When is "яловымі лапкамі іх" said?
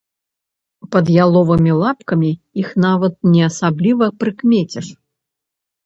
1.25-2.69